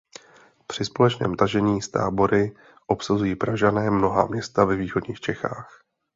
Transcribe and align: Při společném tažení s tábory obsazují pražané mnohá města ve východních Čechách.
Při 0.67 0.85
společném 0.85 1.35
tažení 1.35 1.81
s 1.81 1.89
tábory 1.89 2.55
obsazují 2.87 3.35
pražané 3.35 3.89
mnohá 3.89 4.27
města 4.27 4.65
ve 4.65 4.75
východních 4.75 5.19
Čechách. 5.19 5.81